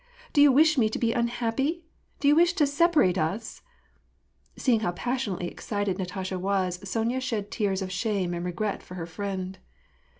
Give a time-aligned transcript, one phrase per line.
[0.33, 1.85] "Do you wish me to be un happy?
[2.19, 3.61] Do you wish to separate us
[4.57, 9.05] "—Seeing how passionately excited Natasha was, Sonya shed tears of shame and regret for her
[9.05, 9.59] friend.